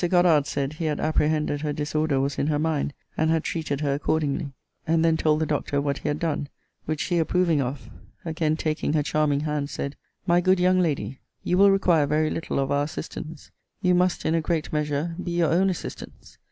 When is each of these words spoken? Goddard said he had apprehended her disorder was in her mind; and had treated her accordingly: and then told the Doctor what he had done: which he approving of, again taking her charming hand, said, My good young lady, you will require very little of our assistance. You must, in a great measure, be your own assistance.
Goddard 0.09 0.47
said 0.47 0.73
he 0.73 0.85
had 0.85 0.99
apprehended 0.99 1.61
her 1.61 1.71
disorder 1.73 2.19
was 2.19 2.39
in 2.39 2.47
her 2.47 2.57
mind; 2.57 2.91
and 3.15 3.29
had 3.29 3.43
treated 3.43 3.81
her 3.81 3.93
accordingly: 3.93 4.51
and 4.87 5.05
then 5.05 5.15
told 5.15 5.39
the 5.39 5.45
Doctor 5.45 5.79
what 5.79 5.99
he 5.99 6.07
had 6.07 6.17
done: 6.17 6.49
which 6.85 7.03
he 7.03 7.19
approving 7.19 7.61
of, 7.61 7.87
again 8.25 8.57
taking 8.57 8.93
her 8.93 9.03
charming 9.03 9.41
hand, 9.41 9.69
said, 9.69 9.95
My 10.25 10.41
good 10.41 10.59
young 10.59 10.79
lady, 10.79 11.19
you 11.43 11.55
will 11.55 11.69
require 11.69 12.07
very 12.07 12.31
little 12.31 12.57
of 12.57 12.71
our 12.71 12.85
assistance. 12.85 13.51
You 13.83 13.93
must, 13.93 14.25
in 14.25 14.33
a 14.33 14.41
great 14.41 14.73
measure, 14.73 15.15
be 15.23 15.33
your 15.33 15.51
own 15.53 15.69
assistance. 15.69 16.39